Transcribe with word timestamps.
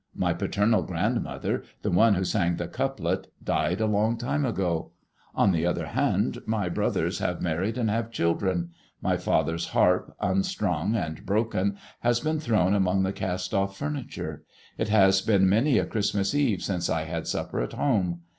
My 0.15 0.33
paternal 0.33 0.81
grandmother, 0.81 1.61
the 1.83 1.91
one 1.91 2.15
who 2.15 2.23
sang 2.23 2.55
the 2.55 2.67
couplet, 2.67 3.27
died 3.43 3.79
a 3.79 3.85
long 3.85 4.17
time 4.17 4.45
ago. 4.47 4.93
On 5.35 5.51
the 5.51 5.67
other 5.67 5.85
hand, 5.85 6.39
my 6.47 6.69
brothers 6.69 7.19
have 7.19 7.39
married 7.39 7.77
and 7.77 7.87
have 7.87 8.09
children. 8.09 8.71
My 8.99 9.15
father's 9.15 9.67
harp, 9.67 10.15
unstrung 10.19 10.95
and 10.95 11.23
broken, 11.23 11.77
has 11.99 12.19
been 12.19 12.39
thrown 12.39 12.73
among 12.73 13.03
the 13.03 13.13
cast 13.13 13.53
off 13.53 13.77
furniture. 13.77 14.43
It 14.75 14.89
has 14.89 15.21
been 15.21 15.47
many 15.47 15.77
a 15.77 15.85
Christmas 15.85 16.33
Eve 16.33 16.63
since 16.63 16.89
I 16.89 17.03
had 17.03 17.27
supper 17.27 17.61
at 17.61 17.73
home. 17.73 18.21